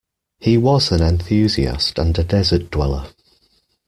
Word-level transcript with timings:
He 0.39 0.57
was 0.57 0.91
an 0.91 1.03
enthusiast 1.03 1.99
and 1.99 2.17
a 2.17 2.23
desert 2.23 2.71
dweller. 2.71 3.11